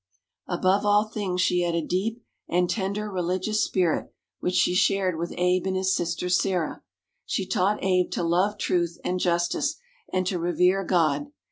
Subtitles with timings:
[0.47, 5.31] Above all things she had a deep and tender religious spirit which she shared with
[5.37, 6.81] Abe and his sister, Sarah.
[7.23, 9.75] She taught Abe to love truth and justice
[10.11, 11.27] and to revere God.